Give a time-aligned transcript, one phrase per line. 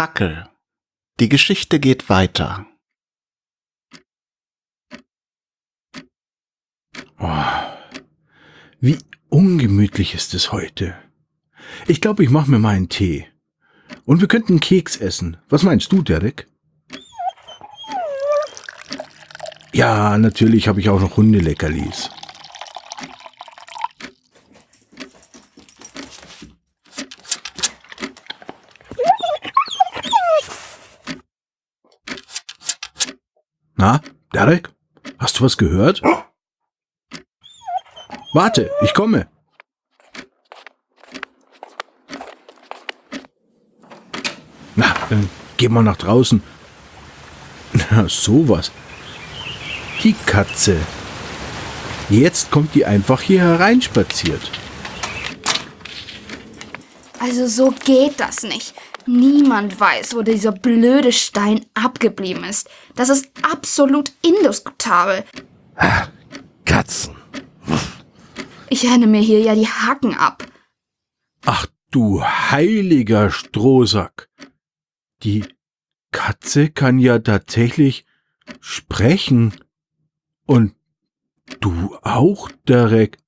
[0.00, 0.48] Prackel.
[1.20, 2.64] Die Geschichte geht weiter.
[7.18, 7.28] Oh,
[8.80, 8.96] wie
[9.28, 10.94] ungemütlich ist es heute.
[11.86, 13.28] Ich glaube, ich mache mir mal einen Tee.
[14.06, 15.36] Und wir könnten Keks essen.
[15.50, 16.48] Was meinst du, Derek?
[19.74, 22.08] Ja, natürlich habe ich auch noch Hundeleckerlis.
[33.80, 34.02] Na,
[34.34, 34.68] Derek?
[35.18, 36.02] Hast du was gehört?
[38.34, 39.26] Warte, ich komme.
[44.76, 46.42] Na, dann geh mal nach draußen.
[47.72, 48.70] Na, sowas.
[50.02, 50.76] Die Katze.
[52.10, 54.42] Jetzt kommt die einfach hier hereinspaziert.
[57.18, 58.74] Also so geht das nicht.
[59.06, 62.68] Niemand weiß, wo dieser blöde Stein abgeblieben ist.
[62.94, 65.24] Das ist absolut indiskutabel.
[66.64, 67.16] Katzen.
[68.68, 70.46] Ich renne mir hier ja die Hacken ab.
[71.44, 74.28] Ach du heiliger Strohsack.
[75.22, 75.44] Die
[76.12, 78.06] Katze kann ja tatsächlich
[78.60, 79.54] sprechen.
[80.46, 80.74] Und
[81.60, 83.18] du auch, Derek.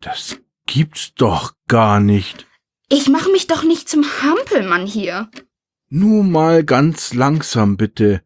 [0.00, 2.47] Das gibt's doch gar nicht.
[2.90, 5.28] Ich mache mich doch nicht zum Hampelmann hier.
[5.90, 8.22] Nur mal ganz langsam, bitte.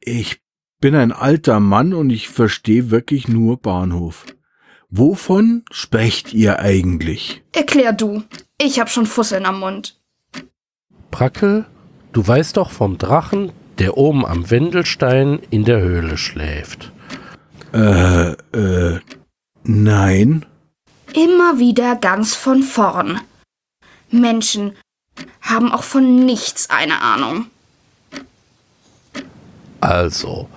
[0.00, 0.42] Ich
[0.80, 4.26] bin ein alter Mann und ich verstehe wirklich nur Bahnhof.
[4.90, 7.42] Wovon sprecht ihr eigentlich?
[7.52, 8.22] Erklär du.
[8.60, 9.98] Ich hab schon Fusseln am Mund.
[11.10, 11.64] Prackel,
[12.12, 16.92] du weißt doch vom Drachen, der oben am Wendelstein in der Höhle schläft.
[17.72, 19.00] Äh, äh,
[19.64, 20.44] nein.
[21.14, 23.20] Immer wieder ganz von vorn.
[24.12, 24.76] Menschen
[25.40, 27.46] haben auch von nichts eine Ahnung.
[29.80, 30.48] Also,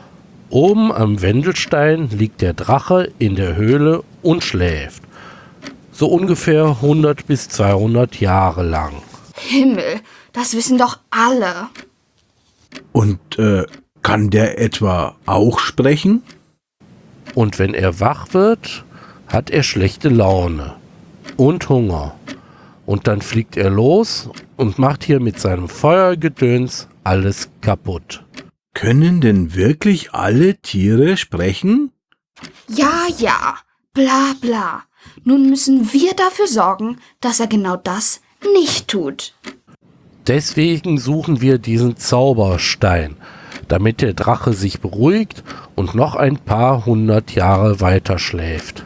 [0.50, 5.04] oben am Wendelstein liegt der Drache in der Höhle und schläft.
[5.92, 9.02] So ungefähr 100 bis 200 Jahre lang.
[9.36, 10.02] Himmel,
[10.34, 11.70] das wissen doch alle.
[12.92, 13.66] Und äh,
[14.02, 16.22] kann der etwa auch sprechen?
[17.34, 18.86] Und wenn er wach wird,
[19.28, 20.76] hat er schlechte Laune
[21.38, 22.16] und Hunger.
[22.86, 28.24] Und dann fliegt er los und macht hier mit seinem Feuergedöns alles kaputt.
[28.74, 31.92] Können denn wirklich alle Tiere sprechen?
[32.68, 33.56] Ja, ja,
[33.94, 34.84] bla bla.
[35.24, 38.22] Nun müssen wir dafür sorgen, dass er genau das
[38.54, 39.34] nicht tut.
[40.28, 43.16] Deswegen suchen wir diesen Zauberstein,
[43.68, 45.44] damit der Drache sich beruhigt
[45.76, 48.84] und noch ein paar hundert Jahre weiter schläft.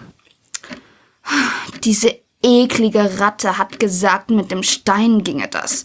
[1.83, 5.83] Diese eklige Ratte hat gesagt, mit dem Stein ginge das.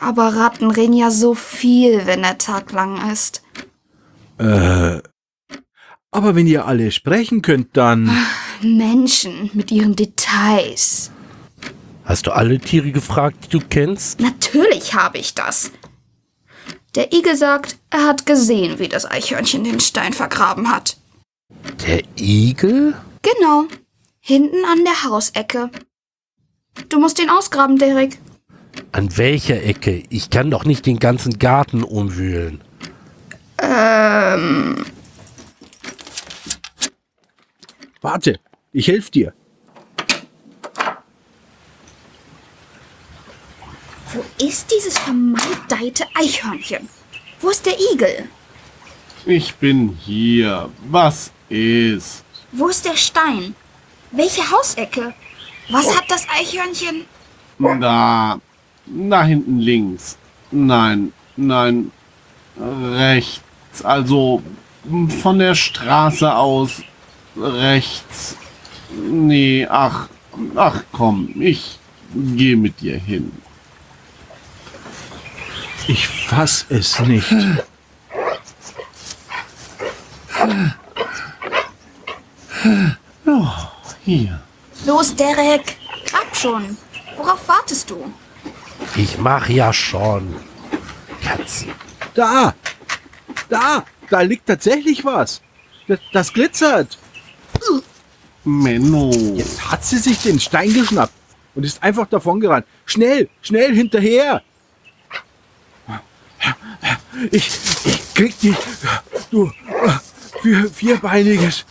[0.00, 3.42] Aber Ratten reden ja so viel, wenn der Tag lang ist.
[4.38, 5.00] Äh.
[6.10, 8.10] Aber wenn ihr alle sprechen könnt, dann.
[8.62, 11.10] Menschen mit ihren Details.
[12.04, 14.20] Hast du alle Tiere gefragt, die du kennst?
[14.20, 15.72] Natürlich habe ich das.
[16.94, 20.96] Der Igel sagt, er hat gesehen, wie das Eichhörnchen den Stein vergraben hat.
[21.86, 22.94] Der Igel?
[23.22, 23.66] Genau.
[24.26, 25.70] Hinten an der Hausecke.
[26.88, 28.18] Du musst ihn ausgraben, Derek.
[28.90, 30.02] An welcher Ecke?
[30.08, 32.62] Ich kann doch nicht den ganzen Garten umwühlen.
[33.58, 34.86] Ähm.
[38.00, 38.40] Warte,
[38.72, 39.34] ich helf dir.
[44.14, 46.88] Wo ist dieses vermaledeite Eichhörnchen?
[47.42, 48.30] Wo ist der Igel?
[49.26, 50.70] Ich bin hier.
[50.88, 52.24] Was ist?
[52.52, 53.54] Wo ist der Stein?
[54.16, 55.12] Welche Hausecke?
[55.70, 57.04] Was hat das Eichhörnchen?
[57.58, 58.38] Da.
[58.86, 60.16] Da hinten links.
[60.50, 61.90] Nein, nein.
[62.56, 63.42] Rechts.
[63.82, 64.42] Also
[65.22, 66.82] von der Straße aus
[67.36, 68.36] rechts.
[68.90, 70.08] Nee, ach.
[70.56, 71.78] Ach komm, ich
[72.12, 73.32] gehe mit dir hin.
[75.86, 77.32] Ich fass es nicht.
[84.04, 84.40] Hier.
[84.86, 85.76] Los, Derek.
[86.06, 86.76] Grab schon.
[87.16, 88.12] Worauf wartest du?
[88.96, 90.36] Ich mach ja schon.
[91.22, 91.72] Katzen.
[92.14, 92.54] Da!
[93.48, 93.84] Da!
[94.10, 95.40] Da liegt tatsächlich was.
[95.88, 96.98] Das, das glitzert.
[98.44, 99.10] Menno.
[99.34, 101.14] Jetzt hat sie sich den Stein geschnappt
[101.54, 102.66] und ist einfach davongerannt.
[102.84, 104.42] Schnell, schnell hinterher.
[107.30, 107.48] Ich,
[107.84, 108.56] ich krieg dich,
[109.30, 109.50] du
[110.42, 111.64] vier, vierbeiniges.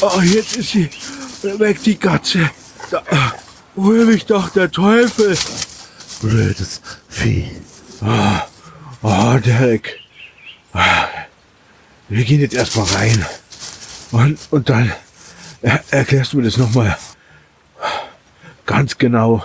[0.00, 0.88] Oh, jetzt ist sie
[1.42, 2.50] weg, die Katze.
[2.90, 3.02] Da,
[3.76, 5.36] hol mich doch der Teufel.
[6.22, 7.50] Blödes Vieh.
[9.02, 9.98] Oh, Derek.
[10.72, 11.08] Ah,
[12.08, 13.26] Wir gehen jetzt erstmal rein.
[14.12, 14.92] Und, und dann
[15.62, 16.96] er, erklärst du mir das nochmal
[18.66, 19.44] ganz genau.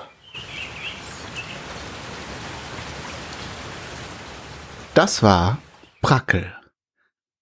[4.94, 5.58] Das war
[6.02, 6.54] Brackel.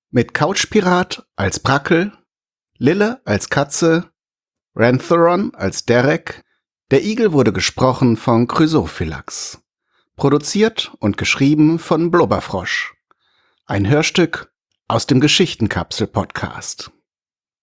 [0.10, 2.12] Mit Couchpirat als Brackel,
[2.84, 4.10] Lille als Katze,
[4.74, 6.44] Rantheron als Derek,
[6.90, 9.62] der Igel wurde gesprochen von Chrysophylax.
[10.16, 12.96] Produziert und geschrieben von Blubberfrosch.
[13.68, 14.52] Ein Hörstück
[14.88, 16.90] aus dem Geschichtenkapsel-Podcast.